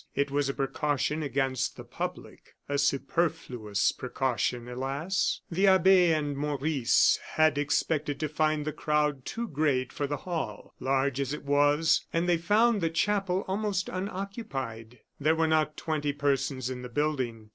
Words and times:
It 0.15 0.31
was 0.31 0.49
a 0.49 0.55
precaution 0.55 1.21
against 1.21 1.77
the 1.77 1.83
public. 1.83 2.55
A 2.67 2.79
superfluous 2.79 3.91
precaution, 3.91 4.67
alas! 4.67 5.41
The 5.51 5.67
abbe 5.67 6.11
and 6.11 6.35
Maurice 6.35 7.19
had 7.35 7.59
expected 7.59 8.19
to 8.21 8.27
find 8.27 8.65
the 8.65 8.73
crowd 8.73 9.25
too 9.25 9.47
great 9.47 9.93
for 9.93 10.07
the 10.07 10.17
hall, 10.17 10.73
large 10.79 11.19
as 11.19 11.33
it 11.35 11.43
was, 11.45 12.03
and 12.11 12.27
they 12.27 12.37
found 12.39 12.81
the 12.81 12.89
chapel 12.89 13.45
almost 13.47 13.89
unoccupied. 13.89 15.01
There 15.19 15.35
were 15.35 15.45
not 15.45 15.77
twenty 15.77 16.13
persons 16.13 16.71
in 16.71 16.81
the 16.81 16.89
building. 16.89 17.49